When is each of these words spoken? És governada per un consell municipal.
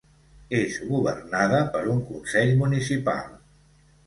És 0.59 0.77
governada 0.93 1.59
per 1.75 1.83
un 1.93 2.01
consell 2.09 2.55
municipal. 2.63 3.31